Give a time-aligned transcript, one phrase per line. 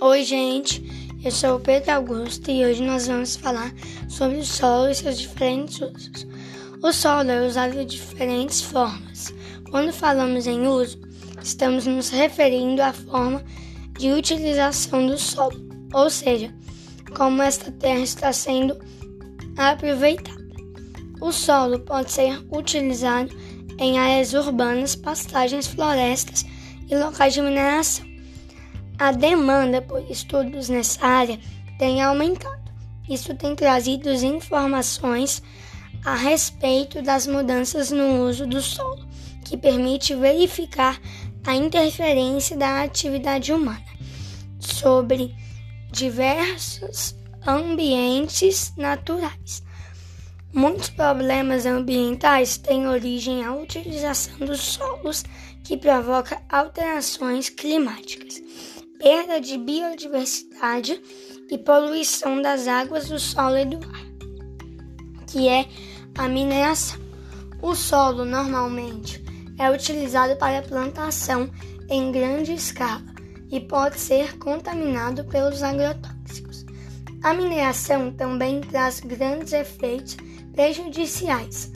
[0.00, 0.80] Oi, gente.
[1.24, 3.74] Eu sou o Pedro Augusto e hoje nós vamos falar
[4.08, 6.24] sobre o solo e seus diferentes usos.
[6.80, 9.34] O solo é usado de diferentes formas.
[9.72, 11.00] Quando falamos em uso,
[11.42, 13.42] estamos nos referindo à forma
[13.98, 16.54] de utilização do solo, ou seja,
[17.16, 18.78] como esta terra está sendo
[19.56, 20.38] aproveitada.
[21.20, 23.36] O solo pode ser utilizado
[23.78, 26.46] em áreas urbanas, pastagens, florestas
[26.88, 28.07] e locais de mineração.
[28.98, 31.38] A demanda por estudos nessa área
[31.78, 32.58] tem aumentado.
[33.08, 35.40] Isso tem trazido informações
[36.04, 39.06] a respeito das mudanças no uso do solo,
[39.44, 41.00] que permite verificar
[41.46, 43.86] a interferência da atividade humana
[44.58, 45.32] sobre
[45.92, 47.14] diversos
[47.46, 49.62] ambientes naturais.
[50.52, 55.24] Muitos problemas ambientais têm origem à utilização dos solos
[55.62, 58.47] que provoca alterações climáticas
[58.98, 61.00] perda de biodiversidade
[61.50, 64.06] e poluição das águas do solo e do ar,
[65.26, 65.66] que é
[66.16, 66.98] a mineração.
[67.62, 69.24] O solo normalmente
[69.58, 71.50] é utilizado para plantação
[71.88, 73.04] em grande escala
[73.50, 76.66] e pode ser contaminado pelos agrotóxicos.
[77.22, 80.16] A mineração também traz grandes efeitos
[80.52, 81.72] prejudiciais,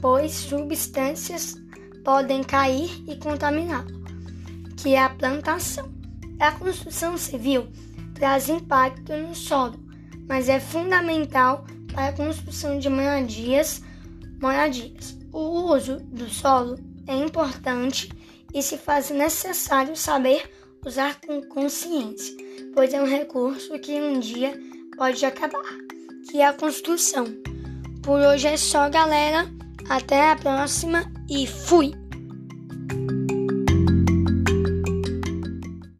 [0.00, 1.56] pois substâncias
[2.04, 4.04] podem cair e contamá-lo,
[4.76, 6.03] que é a plantação.
[6.40, 7.68] A construção civil
[8.14, 9.78] traz impacto no solo,
[10.28, 13.82] mas é fundamental para a construção de moradias.
[14.40, 15.16] moradias.
[15.32, 16.76] O uso do solo
[17.06, 18.08] é importante
[18.52, 20.48] e se faz necessário saber
[20.86, 22.36] usar com consciência,
[22.74, 24.58] pois é um recurso que um dia
[24.96, 25.64] pode acabar,
[26.30, 27.26] que é a construção.
[28.02, 29.50] Por hoje é só, galera.
[29.88, 32.03] Até a próxima e fui!